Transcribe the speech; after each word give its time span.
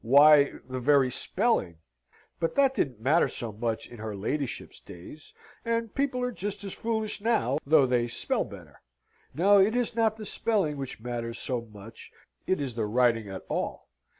Why, 0.03 0.53
the 0.67 0.79
very 0.79 1.11
spelling 1.11 1.77
but 2.39 2.55
that 2.55 2.73
didn't 2.73 3.01
matter 3.01 3.27
so 3.27 3.51
much 3.51 3.87
in 3.87 3.99
her 3.99 4.15
ladyship's 4.15 4.79
days, 4.79 5.31
and 5.63 5.93
people 5.93 6.23
are 6.23 6.31
just 6.31 6.63
as 6.63 6.73
foolish 6.73 7.21
now, 7.21 7.59
though 7.67 7.85
they 7.85 8.07
spell 8.07 8.43
better. 8.43 8.81
No, 9.35 9.59
it 9.59 9.75
is 9.75 9.95
not 9.95 10.17
the 10.17 10.25
spelling 10.25 10.77
which 10.77 11.01
matters 11.01 11.37
so 11.37 11.61
much; 11.61 12.11
it 12.47 12.59
is 12.59 12.73
the 12.73 12.87
writing 12.87 13.29
at 13.29 13.43
all. 13.47 13.89